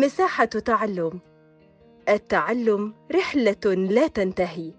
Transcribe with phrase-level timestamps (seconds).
[0.00, 1.20] مساحة تعلم.
[2.08, 4.72] التعلم رحلة لا تنتهي.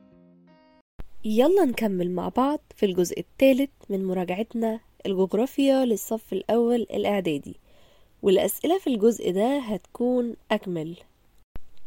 [1.26, 7.60] يلا نكمل مع بعض في الجزء الثالث من مراجعتنا الجغرافيا للصف الأول الإعدادي.
[8.22, 10.98] والأسئلة في الجزء ده هتكون أكمل.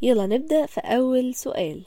[0.03, 1.83] يلا نبدأ في أول سؤال.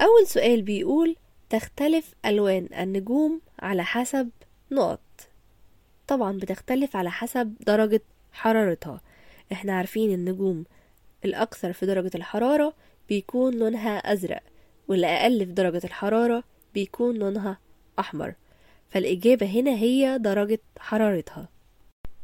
[0.00, 1.16] أول سؤال بيقول
[1.50, 4.30] تختلف ألوان النجوم على حسب
[4.70, 5.00] نقط.
[6.06, 8.02] طبعا بتختلف على حسب درجة
[8.32, 9.00] حرارتها.
[9.52, 10.64] إحنا عارفين النجوم
[11.24, 12.74] الأكثر في درجة الحرارة
[13.08, 14.42] بيكون لونها أزرق
[14.88, 16.44] والأقل في درجة الحرارة
[16.74, 17.58] بيكون لونها
[17.98, 18.34] أحمر.
[18.88, 21.48] فالإجابة هنا هي درجة حرارتها.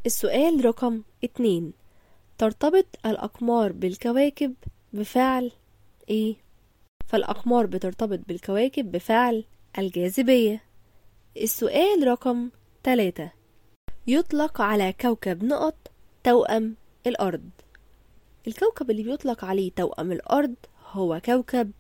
[0.07, 1.73] السؤال رقم اتنين.
[2.39, 4.55] ترتبط الأقمار بالكواكب
[4.93, 5.53] بفعل
[6.11, 6.37] إيه؟
[7.07, 9.45] فالأقمار بترتبط بالكواكب بفعل
[9.79, 10.63] الجاذبية.
[11.37, 12.51] السؤال رقم
[12.83, 13.33] تلاتة.
[14.07, 15.91] يطلق على كوكب نقط
[16.25, 16.77] توأم
[17.11, 17.51] الأرض.
[18.47, 20.55] الكوكب اللي بيطلق عليه توأم الأرض
[20.93, 21.71] هو كوكب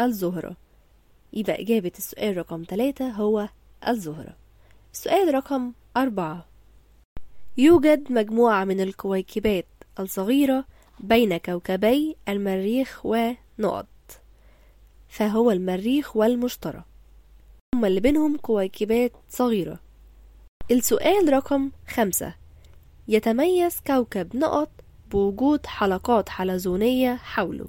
[0.00, 0.56] الزهرة.
[1.32, 3.48] يبقى إجابة السؤال رقم ثلاثة هو
[3.88, 4.36] الزهرة.
[4.92, 6.46] السؤال رقم أربعة.
[7.56, 9.66] يوجد مجموعة من الكويكبات
[10.00, 10.64] الصغيرة
[11.00, 13.86] بين كوكبي المريخ ونقط.
[15.08, 16.82] فهو المريخ والمشتري.
[17.74, 19.80] هما اللي بينهم كويكبات صغيرة.
[20.70, 22.34] السؤال رقم خمسة.
[23.08, 24.70] يتميز كوكب نقط
[25.10, 27.66] بوجود حلقات حلزونية حوله.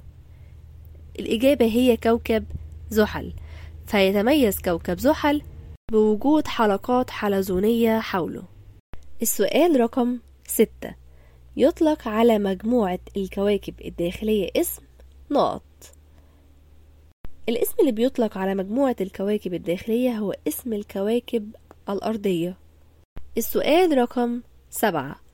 [1.18, 2.44] الإجابة هي كوكب
[2.90, 3.32] زحل.
[3.86, 5.42] فيتميز كوكب زحل
[5.92, 8.42] بوجود حلقات حلزونية حوله.
[9.22, 10.94] السؤال رقم ستة.
[11.56, 14.82] يطلق على مجموعة الكواكب الداخلية اسم
[15.30, 15.62] نقط.
[17.48, 21.54] الاسم اللي بيطلق على مجموعة الكواكب الداخلية هو اسم الكواكب
[21.88, 22.56] الأرضية.
[23.38, 25.27] السؤال رقم سبعة.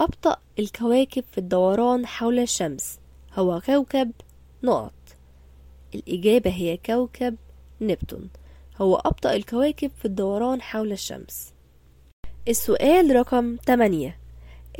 [0.00, 2.98] أبطأ الكواكب في الدوران حول الشمس.
[3.34, 4.12] هو كوكب
[4.62, 4.92] نقط.
[5.94, 7.36] الإجابة هي كوكب
[7.80, 8.30] نبتون.
[8.80, 11.52] هو أبطأ الكواكب في الدوران حول الشمس.
[12.48, 14.18] السؤال رقم 8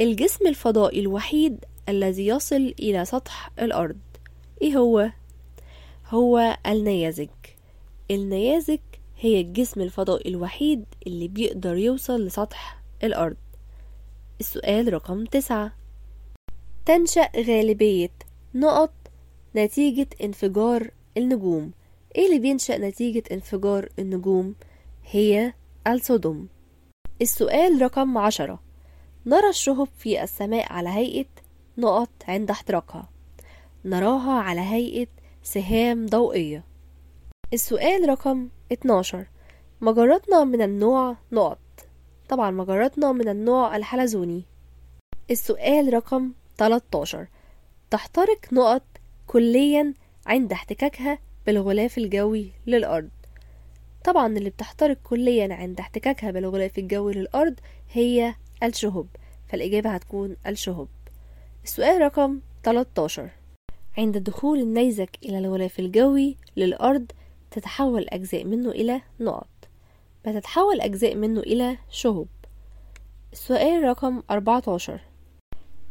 [0.00, 3.98] الجسم الفضائي الوحيد الذي يصل إلى سطح الأرض.
[4.62, 5.10] إيه هو؟
[6.06, 7.56] هو النيازك.
[8.10, 8.80] النيازك
[9.18, 13.36] هي الجسم الفضائي الوحيد اللي بيقدر يوصل لسطح الأرض.
[14.41, 15.72] السؤال رقم تسعة.
[16.87, 18.10] تنشأ غالبية
[18.54, 18.93] نقط
[19.56, 21.72] نتيجة انفجار النجوم.
[22.16, 24.54] إيه اللي بينشأ نتيجة انفجار النجوم؟
[25.10, 25.53] هي
[25.87, 26.47] الصدم.
[27.22, 28.60] السؤال رقم عشرة.
[29.26, 31.28] نرى الشهب في السماء على هيئة
[31.78, 33.09] نقط عند احتراقها
[33.84, 35.06] نراها على هيئة
[35.43, 36.65] سهام ضوئية.
[37.53, 39.26] السؤال رقم 12
[39.81, 41.59] مجراتنا من النوع نقط.
[42.28, 44.42] طبعا مجراتنا من النوع الحلزوني.
[45.30, 47.26] السؤال رقم 13
[47.90, 48.82] تحترق نقط
[49.26, 49.94] كليا
[50.26, 53.08] عند احتكاكها بالغلاف الجوي للأرض.
[54.04, 57.54] طبعا اللي بتحترق كليا عند احتكاكها بالغلاف الجوي للأرض
[57.92, 59.06] هي الشهب
[59.48, 60.88] فالإجابة هتكون الشهب.
[61.64, 63.28] السؤال رقم 13
[63.98, 67.06] عند دخول النيزك إلى الغلاف الجوي للأرض
[67.50, 69.48] تتحول أجزاء منه إلى نقط.
[70.32, 72.26] بتتحول أجزاء منه إلى شهب
[73.32, 75.00] السؤال رقم 14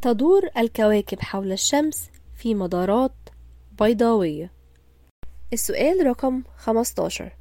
[0.02, 3.12] تدور الكواكب حول الشمس في مدارات
[3.80, 4.52] بيضاوية.
[5.52, 7.32] السؤال رقم 15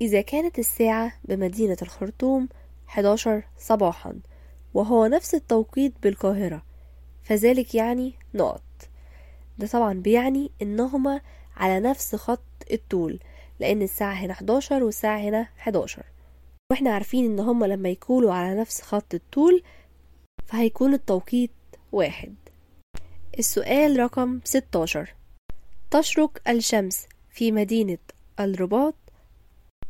[0.00, 2.48] إذا كانت الساعة بمدينة الخرطوم
[2.88, 4.14] 11 صباحا
[4.74, 6.62] وهو نفس التوقيت بالقاهرة
[7.22, 8.62] فذلك يعني نقط.
[9.58, 11.20] ده طبعا بيعني إنهما
[11.56, 12.40] على نفس خط
[12.72, 13.20] الطول
[13.60, 16.02] لأن الساعة هنا 11 والساعة هنا 11
[16.74, 19.62] وإحنا عارفين إن هما لما يكونوا على نفس خط الطول
[20.46, 21.50] فهيكون التوقيت
[21.92, 22.34] واحد.
[23.38, 25.14] السؤال رقم 16
[25.90, 27.98] تشرق الشمس في مدينة
[28.40, 28.94] الرباط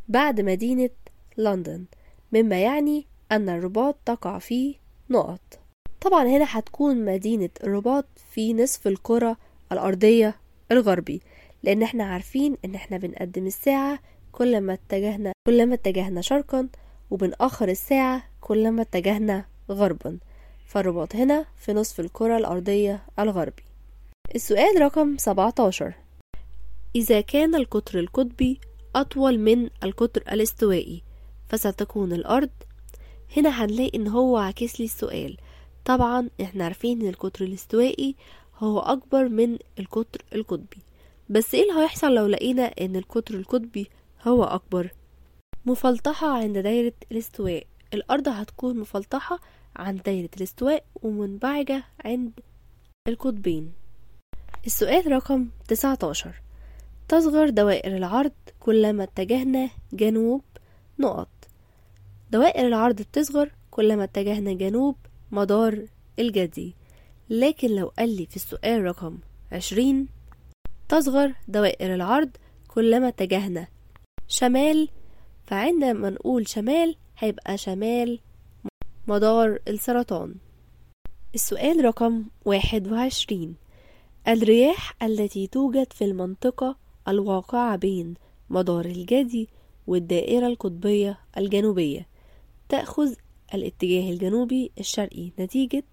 [0.07, 0.89] بعد مدينة
[1.37, 1.85] لندن
[2.33, 4.75] مما يعني أن الرباط تقع فيه
[5.09, 5.59] نقط.
[6.01, 9.37] طبعا هنا هتكون مدينة الرباط في نصف الكرة
[9.71, 10.35] الأرضية
[10.71, 11.21] الغربي
[11.63, 13.99] لأن إحنا عارفين إن إحنا بنقدم الساعة
[14.37, 16.69] كل ما اتجهنا كل ما اتجهنا شرقا
[17.11, 20.17] وبنأخر الساعة كل ما اتجهنا غربا.
[20.65, 23.63] فالرباط هنا في نصف الكرة الأرضية الغربي.
[24.35, 25.93] السؤال رقم 17
[26.95, 28.59] إذا كان القطر القطبي
[28.95, 31.03] أطول من القطر الاستوائي
[31.49, 32.49] فستكون الأرض؟
[33.37, 35.37] هنا هنلاقي إن هو عكس لي السؤال.
[35.85, 38.15] طبعا إحنا عارفين إن القطر الاستوائي
[38.57, 40.77] هو أكبر من القطر القطبي.
[41.29, 43.87] بس إيه اللي هيحصل لو لقينا إن القطر القطبي
[44.27, 44.91] هو أكبر.
[45.65, 47.67] مفلطحة عند دايرة الاستواء.
[47.93, 49.39] الأرض هتكون مفلطحة
[49.75, 52.31] عند دايرة الاستواء ومنبعجة عند
[53.07, 53.71] القطبين.
[54.65, 56.41] السؤال رقم 19
[57.07, 60.41] تصغر دوائر العرض كلما اتجهنا جنوب
[60.99, 61.27] نقط.
[62.31, 64.95] دوائر العرض بتصغر كلما اتجهنا جنوب
[65.31, 65.85] مدار
[66.19, 66.75] الجدي.
[67.29, 69.17] لكن لو قال لي في السؤال رقم
[69.51, 70.07] 20
[70.89, 72.29] تصغر دوائر العرض
[72.67, 73.67] كلما اتجهنا
[74.27, 74.89] شمال
[75.43, 78.19] فعندما نقول شمال هيبقى شمال
[79.07, 80.35] مدار السرطان.
[81.35, 83.55] السؤال رقم 21
[84.27, 86.75] الرياح التي توجد في المنطقة
[87.07, 88.13] الواقعة بين
[88.49, 89.49] مدار الجدي
[89.87, 92.07] والدائرة القطبية الجنوبية
[92.69, 93.13] تأخذ
[93.53, 95.83] الاتجاه الجنوبي الشرقي نتيجة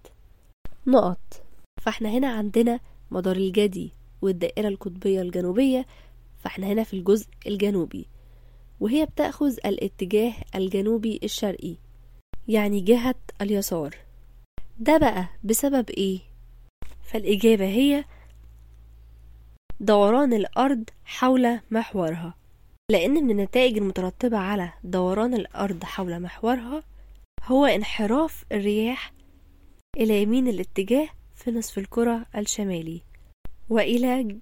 [0.87, 1.43] نقط.
[1.81, 2.79] فإحنا هنا عندنا
[3.11, 3.91] مدار الجدي
[4.21, 5.85] والدائرة القطبية الجنوبية
[6.37, 8.05] فإحنا هنا في الجزء الجنوبي.
[8.79, 11.75] وهي بتأخذ الاتجاه الجنوبي الشرقي
[12.47, 13.95] يعني جهة اليسار.
[14.79, 16.19] ده بقى بسبب إيه؟
[17.03, 18.05] فالإجابة هي
[19.79, 22.33] دوران الأرض حول محورها.
[22.91, 26.83] لأن من النتائج المترتبة على دوران الأرض حول محورها
[27.43, 29.13] هو انحراف الرياح
[29.97, 33.01] إلى يمين الاتجاه في نصف الكرة الشمالي
[33.69, 34.37] وإلى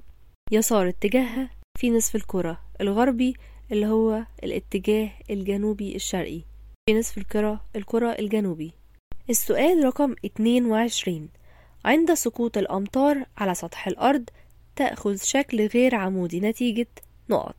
[0.52, 3.34] يسار اتجاهها في نصف الكرة الغربي
[3.72, 6.42] اللي هو الاتجاه الجنوبي الشرقي.
[6.86, 8.72] في نصف الكرة الكرة الجنوبي.
[9.30, 11.30] السؤال رقم 22
[11.86, 14.30] عند سقوط الأمطار على سطح الأرض
[14.76, 16.88] تأخذ شكل غير عمودي نتيجة
[17.30, 17.56] نقط.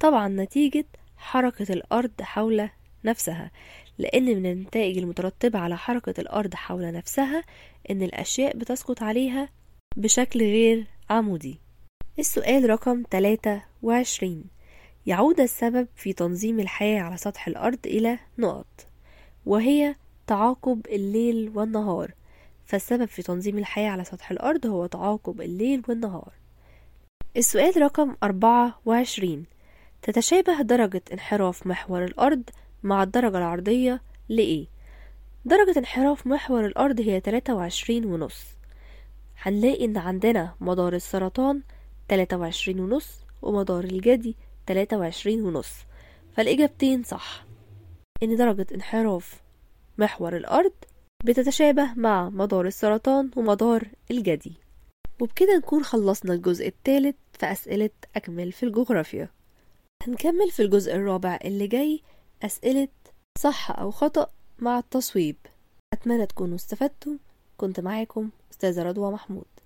[0.00, 0.84] طبعا نتيجة
[1.16, 2.68] حركة الأرض حول
[3.04, 3.50] نفسها
[3.98, 7.44] لأن من النتائج المترتبة على حركة الأرض حول نفسها
[7.90, 9.48] إن الأشياء بتسقط عليها
[9.96, 11.60] بشكل غير عمودي.
[12.18, 14.44] السؤال رقم 23
[15.08, 18.86] يعود السبب في تنظيم الحياة على سطح الأرض إلى نقط
[19.46, 19.94] وهي
[20.26, 22.14] تعاقب الليل والنهار.
[22.66, 26.32] فالسبب في تنظيم الحياة على سطح الأرض هو تعاقب الليل والنهار.
[27.36, 29.44] السؤال رقم 24
[30.02, 32.42] تتشابه درجة انحراف محور الأرض
[32.82, 34.66] مع الدرجة العرضية لإيه؟
[35.44, 38.44] درجة انحراف محور الأرض هي 23 ونص.
[39.42, 41.62] هنلاقي إن عندنا مدار السرطان
[42.08, 44.36] 23 ونص ومدار الجدي
[44.68, 45.70] 23 ونص.
[46.32, 47.44] فالإجابتين صح.
[48.22, 49.42] إن درجة انحراف
[49.98, 50.72] محور الأرض
[51.24, 54.52] بتتشابه مع مدار السرطان ومدار الجدي.
[55.20, 59.28] وبكده نكون خلصنا الجزء الثالث في أسئلة أكمل في الجغرافيا.
[60.06, 62.02] هنكمل في الجزء الرابع اللي جاي
[62.42, 62.88] أسئلة
[63.38, 65.36] صح أو خطأ مع التصويب.
[65.92, 67.18] أتمنى تكونوا استفدتم
[67.56, 69.57] كنت معاكم أستاذة رضوى محمود.